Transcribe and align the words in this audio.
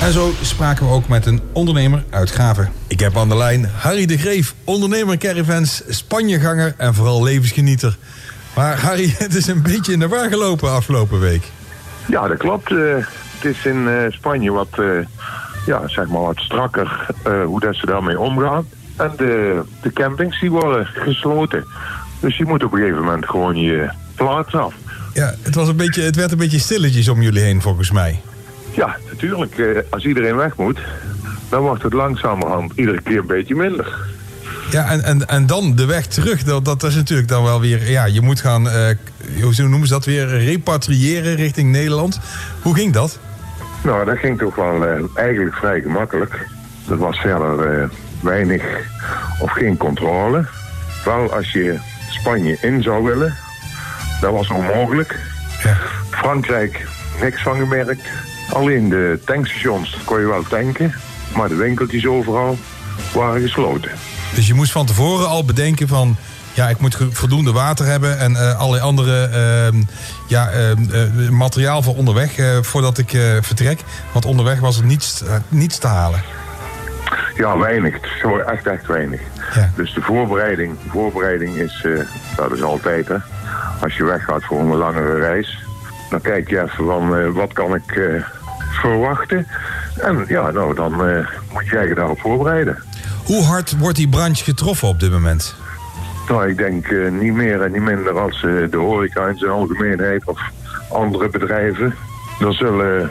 En 0.00 0.12
zo 0.12 0.32
spraken 0.42 0.86
we 0.86 0.92
ook 0.92 1.08
met 1.08 1.26
een 1.26 1.40
ondernemer 1.52 2.04
uit 2.10 2.30
Graven. 2.30 2.72
Ik 2.86 3.00
heb 3.00 3.16
aan 3.16 3.28
de 3.28 3.36
lijn 3.36 3.70
Harry 3.78 4.06
de 4.06 4.18
Greef, 4.18 4.54
ondernemer 4.64 5.18
caravans, 5.18 5.82
Spanjeganger 5.88 6.74
en 6.76 6.94
vooral 6.94 7.22
levensgenieter. 7.22 7.96
Maar 8.54 8.80
Harry, 8.80 9.14
het 9.18 9.34
is 9.34 9.46
een 9.46 9.62
beetje 9.62 9.92
in 9.92 9.98
de 9.98 10.08
war 10.08 10.28
gelopen 10.28 10.72
afgelopen 10.72 11.20
week. 11.20 11.50
Ja, 12.06 12.28
dat 12.28 12.38
klopt. 12.38 12.70
Eh, 12.70 12.96
het 13.34 13.44
is 13.44 13.64
in 13.64 13.88
eh, 13.88 14.12
Spanje 14.12 14.52
wat, 14.52 14.68
eh, 14.70 14.86
ja, 15.66 15.88
zeg 15.88 16.06
maar 16.06 16.20
wat 16.20 16.38
strakker 16.38 17.06
hoe 17.44 17.60
dat 17.60 17.74
ze 17.74 17.86
daarmee 17.86 18.18
omgaan. 18.18 18.66
En 18.96 19.12
de, 19.16 19.62
de 19.82 19.92
campings 19.92 20.40
die 20.40 20.50
worden 20.50 20.86
gesloten. 20.86 21.64
Dus 22.20 22.36
je 22.36 22.44
moet 22.44 22.64
op 22.64 22.72
een 22.72 22.78
gegeven 22.78 23.02
moment 23.02 23.28
gewoon 23.28 23.56
je 23.56 23.90
plaats 24.14 24.54
af. 24.54 24.74
Ja, 25.14 25.34
het, 25.42 25.54
was 25.54 25.68
een 25.68 25.76
beetje, 25.76 26.02
het 26.02 26.16
werd 26.16 26.32
een 26.32 26.38
beetje 26.38 26.58
stilletjes 26.58 27.08
om 27.08 27.22
jullie 27.22 27.42
heen 27.42 27.62
volgens 27.62 27.90
mij. 27.90 28.20
Ja, 28.72 28.96
natuurlijk. 29.10 29.84
als 29.90 30.04
iedereen 30.04 30.36
weg 30.36 30.56
moet, 30.56 30.78
dan 31.48 31.60
wordt 31.60 31.82
het 31.82 31.92
langzamerhand 31.92 32.72
iedere 32.74 33.00
keer 33.02 33.18
een 33.18 33.26
beetje 33.26 33.54
minder. 33.54 34.16
Ja, 34.70 34.88
en, 34.90 35.02
en, 35.02 35.26
en 35.26 35.46
dan 35.46 35.76
de 35.76 35.86
weg 35.86 36.06
terug, 36.06 36.44
dat, 36.44 36.64
dat 36.64 36.82
is 36.82 36.94
natuurlijk 36.94 37.28
dan 37.28 37.42
wel 37.42 37.60
weer... 37.60 37.90
Ja, 37.90 38.04
je 38.04 38.20
moet 38.20 38.40
gaan, 38.40 38.66
uh, 38.66 38.72
hoe 39.42 39.52
noemen 39.56 39.86
ze 39.86 39.92
dat 39.92 40.04
weer, 40.04 40.26
repatriëren 40.26 41.34
richting 41.34 41.70
Nederland. 41.70 42.20
Hoe 42.62 42.74
ging 42.74 42.92
dat? 42.92 43.18
Nou, 43.82 44.04
dat 44.04 44.18
ging 44.18 44.38
toch 44.38 44.54
wel 44.54 44.86
uh, 44.86 45.04
eigenlijk 45.14 45.56
vrij 45.56 45.80
gemakkelijk. 45.80 46.46
Er 46.90 46.96
was 46.96 47.18
verder 47.18 47.80
uh, 47.80 47.88
weinig 48.20 48.62
of 49.40 49.50
geen 49.50 49.76
controle. 49.76 50.46
Wel 51.04 51.32
als 51.34 51.52
je 51.52 51.78
Spanje 52.10 52.56
in 52.60 52.82
zou 52.82 53.04
willen, 53.04 53.36
dat 54.20 54.32
was 54.32 54.48
onmogelijk. 54.50 55.18
Ja. 55.62 55.76
Frankrijk, 56.10 56.86
niks 57.20 57.42
van 57.42 57.56
gemerkt. 57.56 58.02
Alleen 58.52 58.88
de 58.88 59.20
tankstations 59.24 59.96
kon 60.04 60.20
je 60.20 60.26
wel 60.26 60.42
tanken, 60.42 60.94
maar 61.36 61.48
de 61.48 61.54
winkeltjes 61.54 62.06
overal 62.06 62.58
waren 63.14 63.40
gesloten. 63.40 63.90
Dus 64.34 64.46
je 64.46 64.54
moest 64.54 64.72
van 64.72 64.86
tevoren 64.86 65.28
al 65.28 65.44
bedenken 65.44 65.88
van... 65.88 66.16
ja, 66.52 66.68
ik 66.68 66.78
moet 66.78 66.98
voldoende 67.10 67.52
water 67.52 67.86
hebben 67.86 68.18
en 68.18 68.32
uh, 68.32 68.58
allerlei 68.58 68.82
andere 68.82 69.28
uh, 69.72 69.80
ja, 70.26 70.50
uh, 70.52 71.28
materiaal 71.30 71.82
voor 71.82 71.96
onderweg 71.96 72.36
eh, 72.36 72.58
voordat 72.62 72.98
ik 72.98 73.10
vertrek. 73.40 73.80
Want 74.12 74.24
onderweg 74.24 74.60
was 74.60 74.78
er 74.78 74.84
niets, 74.84 75.22
niets 75.48 75.78
te 75.78 75.86
halen. 75.86 76.22
Ja, 77.36 77.58
weinig. 77.58 77.94
Echt, 78.46 78.66
echt 78.66 78.86
weinig. 78.86 79.20
Ja. 79.54 79.70
Dus 79.76 79.94
de 79.94 80.00
voorbereiding, 80.00 80.76
voorbereiding 80.88 81.56
is, 81.56 81.86
dat 82.36 82.52
is 82.52 82.62
altijd 82.62 83.08
hè. 83.08 83.16
Als 83.82 83.96
je 83.96 84.04
weggaat 84.04 84.44
voor 84.44 84.60
een 84.60 84.76
langere 84.76 85.18
reis, 85.18 85.58
dan 86.10 86.20
kijk 86.20 86.48
je 86.48 86.62
even 86.62 86.84
van 86.84 87.32
wat 87.32 87.52
kan 87.52 87.74
ik 87.74 88.00
verwachten. 88.80 89.46
En 89.96 90.24
ja, 90.28 90.50
nou, 90.50 90.74
dan 90.74 90.92
moet 91.52 91.68
je 91.68 91.84
je 91.88 91.94
daarop 91.94 92.20
voorbereiden. 92.20 92.82
Hoe 93.24 93.42
hard 93.42 93.78
wordt 93.78 93.96
die 93.96 94.08
branche 94.08 94.44
getroffen 94.44 94.88
op 94.88 95.00
dit 95.00 95.10
moment? 95.10 95.54
Nou, 96.28 96.48
ik 96.48 96.56
denk 96.56 96.88
uh, 96.88 97.10
niet 97.10 97.32
meer 97.32 97.62
en 97.62 97.72
niet 97.72 97.82
minder 97.82 98.18
als 98.18 98.42
uh, 98.42 98.70
de 98.70 98.76
horeca 98.76 99.26
in 99.26 99.38
zijn 99.38 99.50
algemeenheid 99.50 100.24
of 100.24 100.40
andere 100.90 101.28
bedrijven. 101.28 101.94
Er 102.40 102.54
zullen 102.54 103.10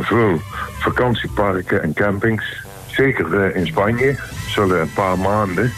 veel 0.00 0.40
vakantieparken 0.78 1.82
en 1.82 1.92
campings, 1.92 2.64
zeker 2.86 3.56
in 3.56 3.66
Spanje, 3.66 4.16
zullen 4.48 4.80
een 4.80 4.92
paar 4.94 5.18
maanden 5.18 5.72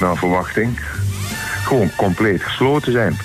naar 0.00 0.16
verwachting 0.16 0.78
gewoon 1.68 1.90
compleet 1.96 2.42
gesloten 2.42 2.92
zijn. 2.92 3.16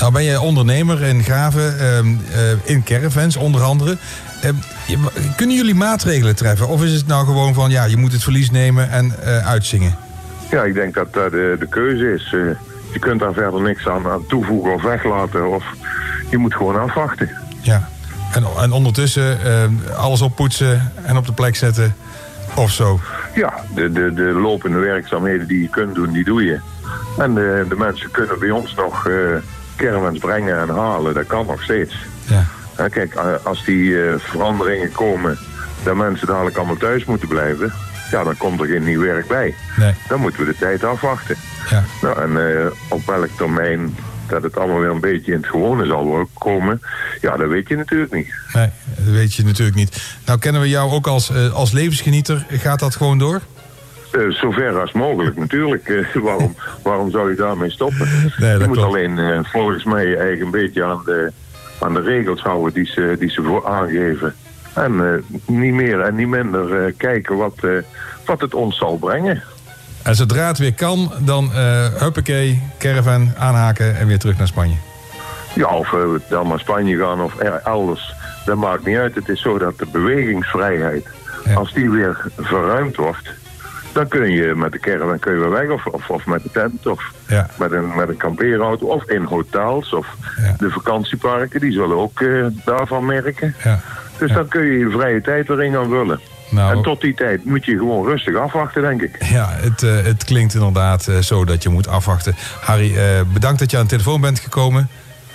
Nou 0.00 0.12
ben 0.12 0.22
je 0.22 0.40
ondernemer 0.40 1.02
in 1.02 1.22
Graven, 1.22 1.78
ehm, 1.78 2.06
in 2.64 2.82
caravans 2.82 3.36
onder 3.36 3.62
andere. 3.62 3.96
Ehm, 4.42 4.54
kunnen 5.36 5.56
jullie 5.56 5.74
maatregelen 5.74 6.36
treffen? 6.36 6.68
Of 6.68 6.84
is 6.84 6.92
het 6.92 7.06
nou 7.06 7.24
gewoon 7.24 7.54
van, 7.54 7.70
ja, 7.70 7.84
je 7.84 7.96
moet 7.96 8.12
het 8.12 8.22
verlies 8.22 8.50
nemen 8.50 8.90
en 8.90 9.12
uh, 9.24 9.46
uitzingen? 9.46 9.96
Ja, 10.50 10.62
ik 10.62 10.74
denk 10.74 10.94
dat 10.94 11.12
dat 11.12 11.30
de, 11.30 11.56
de 11.58 11.66
keuze 11.66 12.12
is. 12.12 12.30
Je 12.92 12.98
kunt 12.98 13.20
daar 13.20 13.32
verder 13.32 13.60
niks 13.60 13.88
aan, 13.88 14.06
aan 14.06 14.26
toevoegen 14.26 14.74
of 14.74 14.82
weglaten. 14.82 15.48
Of 15.48 15.64
je 16.30 16.38
moet 16.38 16.54
gewoon 16.54 16.80
afwachten. 16.80 17.30
Ja, 17.60 17.88
en, 18.32 18.44
en 18.58 18.72
ondertussen 18.72 19.38
uh, 19.44 19.96
alles 19.96 20.22
oppoetsen 20.22 20.92
en 21.02 21.16
op 21.16 21.26
de 21.26 21.32
plek 21.32 21.56
zetten 21.56 21.94
of 22.54 22.70
zo? 22.70 23.00
Ja, 23.34 23.54
de, 23.74 23.92
de, 23.92 24.12
de 24.12 24.22
lopende 24.22 24.78
werkzaamheden 24.78 25.46
die 25.46 25.62
je 25.62 25.68
kunt 25.68 25.94
doen, 25.94 26.12
die 26.12 26.24
doe 26.24 26.44
je. 26.44 26.60
En 27.18 27.34
de, 27.34 27.66
de 27.68 27.76
mensen 27.76 28.10
kunnen 28.10 28.38
bij 28.38 28.50
ons 28.50 28.74
nog 28.74 29.08
caravans 29.78 30.18
brengen 30.18 30.58
en 30.58 30.68
halen. 30.68 31.14
Dat 31.14 31.26
kan 31.26 31.46
nog 31.46 31.62
steeds. 31.62 31.94
Ja 32.26 32.46
kijk, 32.86 33.14
eh, 33.14 33.34
als 33.42 33.64
die 33.64 34.02
eh, 34.02 34.14
veranderingen 34.18 34.92
komen, 34.92 35.38
dat 35.82 35.96
mensen 35.96 36.26
dadelijk 36.26 36.56
allemaal 36.56 36.76
thuis 36.76 37.04
moeten 37.04 37.28
blijven, 37.28 37.72
ja, 38.10 38.24
dan 38.24 38.36
komt 38.36 38.60
er 38.60 38.66
geen 38.66 38.84
nieuw 38.84 39.00
werk 39.00 39.26
bij. 39.26 39.54
Nee. 39.76 39.94
Dan 40.08 40.20
moeten 40.20 40.40
we 40.40 40.46
de 40.46 40.58
tijd 40.58 40.84
afwachten. 40.84 41.36
Ja. 41.70 41.84
Nou, 42.02 42.22
en 42.22 42.30
uh, 42.30 42.66
op 42.88 43.06
welk 43.06 43.28
termijn 43.36 43.96
dat 44.26 44.42
het 44.42 44.56
allemaal 44.56 44.78
weer 44.78 44.90
een 44.90 45.00
beetje 45.00 45.32
in 45.32 45.38
het 45.38 45.50
gewone 45.50 45.86
zal 45.86 46.28
komen, 46.38 46.80
ja, 47.20 47.36
dat 47.36 47.48
weet 47.48 47.68
je 47.68 47.76
natuurlijk 47.76 48.12
niet. 48.12 48.34
Nee, 48.52 48.70
dat 48.96 49.14
weet 49.14 49.34
je 49.34 49.44
natuurlijk 49.44 49.76
niet. 49.76 50.16
Nou 50.24 50.38
kennen 50.38 50.60
we 50.60 50.68
jou 50.68 50.90
ook 50.90 51.06
als, 51.06 51.32
als 51.52 51.72
levensgenieter. 51.72 52.46
Gaat 52.50 52.78
dat 52.78 52.96
gewoon 52.96 53.18
door? 53.18 53.40
Uh, 54.12 54.30
zover 54.30 54.80
als 54.80 54.92
mogelijk 54.92 55.36
natuurlijk. 55.36 56.06
waarom, 56.22 56.54
waarom 56.82 57.10
zou 57.10 57.30
je 57.30 57.36
daarmee 57.36 57.70
stoppen? 57.70 58.08
Nee, 58.38 58.58
je 58.58 58.66
moet 58.66 58.78
alleen 58.78 59.44
volgens 59.44 59.84
mij 59.84 60.04
eigenlijk 60.04 60.40
een 60.40 60.50
beetje 60.50 60.84
aan 60.84 61.02
de 61.04 61.32
aan 61.80 61.94
de 61.94 62.00
regels 62.00 62.40
houden 62.42 62.72
die 62.72 62.86
ze, 62.86 63.16
die 63.18 63.30
ze 63.30 63.42
voor 63.42 63.66
aangeven. 63.66 64.34
En 64.74 65.24
niet 65.46 65.72
meer 65.72 66.00
en 66.00 66.14
niet 66.14 66.28
minder 66.28 66.92
kijken 66.92 67.36
wat, 67.36 67.54
wat 68.24 68.40
het 68.40 68.54
ons 68.54 68.78
zal 68.78 68.96
brengen. 68.96 69.42
En 70.02 70.14
zodra 70.14 70.46
het 70.46 70.58
weer 70.58 70.74
kan, 70.74 71.12
dan 71.18 71.50
huppakee, 71.98 72.62
caravan 72.78 73.32
aanhaken 73.38 73.96
en 73.96 74.06
weer 74.06 74.18
terug 74.18 74.38
naar 74.38 74.46
Spanje. 74.46 74.76
Ja, 75.54 75.66
of 75.66 75.90
we 75.90 76.20
dan 76.28 76.48
naar 76.48 76.60
Spanje 76.60 76.96
gaan 76.96 77.20
of 77.20 77.38
elders. 77.64 78.14
Dat 78.44 78.56
maakt 78.56 78.84
niet 78.84 78.96
uit. 78.96 79.14
Het 79.14 79.28
is 79.28 79.40
zo 79.40 79.58
dat 79.58 79.78
de 79.78 79.86
bewegingsvrijheid, 79.92 81.06
ja. 81.44 81.54
als 81.54 81.72
die 81.72 81.90
weer 81.90 82.30
verruimd 82.36 82.96
wordt 82.96 83.32
dan 83.98 84.08
kun 84.08 84.30
je 84.30 84.54
met 84.54 84.72
de 84.72 84.78
caravan 84.78 85.18
kun 85.18 85.32
je 85.32 85.38
weer 85.38 85.50
weg. 85.50 85.68
Of, 85.68 85.86
of, 85.86 86.10
of 86.10 86.26
met 86.26 86.42
de 86.42 86.50
tent. 86.50 86.86
Of 86.86 87.12
ja. 87.28 87.46
met, 87.58 87.72
een, 87.72 87.96
met 87.96 88.08
een 88.08 88.16
kampeerauto. 88.16 88.86
Of 88.86 89.04
in 89.10 89.24
hotels. 89.24 89.92
Of 89.92 90.06
de 90.58 90.70
vakantieparken. 90.70 91.60
Die 91.60 91.72
zullen 91.72 91.96
ook 91.96 92.20
uh, 92.20 92.46
daarvan 92.64 93.06
merken. 93.06 93.54
Ja. 93.64 93.80
Dus 94.18 94.32
dan 94.32 94.48
kun 94.48 94.64
je 94.64 94.78
je 94.78 94.90
vrije 94.90 95.20
tijd 95.20 95.48
erin 95.48 95.72
gaan 95.72 95.88
vullen. 95.88 96.20
Nou, 96.50 96.76
en 96.76 96.82
tot 96.82 97.00
die 97.00 97.14
tijd 97.14 97.44
moet 97.44 97.64
je 97.64 97.76
gewoon 97.76 98.06
rustig 98.06 98.36
afwachten, 98.36 98.82
denk 98.82 99.02
ik. 99.02 99.24
Ja, 99.24 99.48
het, 99.50 99.82
uh, 99.82 100.02
het 100.02 100.24
klinkt 100.24 100.54
inderdaad 100.54 101.06
uh, 101.08 101.18
zo 101.18 101.44
dat 101.44 101.62
je 101.62 101.68
moet 101.68 101.88
afwachten. 101.88 102.34
Harry, 102.60 102.94
bedankt 103.32 103.58
dat 103.58 103.70
je 103.70 103.76
aan 103.76 103.82
de 103.82 103.88
telefoon 103.88 104.20
bent 104.20 104.38
gekomen. 104.38 104.88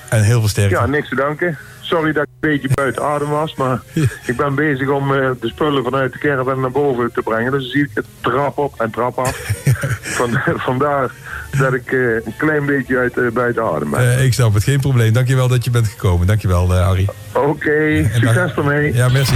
En 0.10 0.24
heel 0.24 0.40
veel 0.40 0.50
sterkte. 0.50 0.76
Ja, 0.76 0.86
niks 0.86 1.10
te 1.10 1.16
danken. 1.16 1.58
Sorry 1.94 2.12
dat 2.12 2.24
ik 2.24 2.30
een 2.30 2.50
beetje 2.50 2.70
buiten 2.74 3.04
adem 3.04 3.30
was, 3.30 3.56
maar 3.56 3.82
ik 4.32 4.36
ben 4.38 4.56
bezig 4.56 4.90
om 4.90 5.12
uh, 5.12 5.30
de 5.40 5.48
spullen 5.48 5.84
vanuit 5.84 6.14
de 6.14 6.20
caravan 6.20 6.60
naar 6.60 6.72
boven 6.72 7.12
te 7.14 7.22
brengen. 7.22 7.52
Dus 7.52 7.62
dan 7.62 7.72
zie 7.72 7.84
ik 7.84 7.90
het 7.94 8.06
trap 8.22 8.58
op 8.58 8.80
en 8.82 8.92
trap 8.92 9.18
af. 9.18 9.38
Van, 10.18 10.30
vandaar 10.56 11.12
dat 11.58 11.74
ik 11.74 11.92
uh, 11.92 12.16
een 12.16 12.34
klein 12.38 12.66
beetje 12.66 12.98
uit, 12.98 13.18
uh, 13.18 13.32
buiten 13.32 13.64
adem 13.64 13.90
ben. 13.90 14.24
ik 14.24 14.34
snap 14.34 14.54
het, 14.54 14.64
geen 14.64 14.80
probleem. 14.80 15.14
Dankjewel 15.14 15.48
dat 15.48 15.64
je 15.64 15.72
bent 15.72 15.88
gekomen. 15.88 16.28
Dankjewel, 16.28 16.74
Harry. 16.74 17.08
Oké, 17.34 17.48
okay, 17.48 18.10
succes 18.14 18.54
ermee. 18.56 18.94
Ja, 18.94 19.10
merci. 19.10 19.36